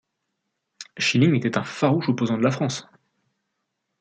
[0.97, 2.87] Schilling était un farouche opposant de la France.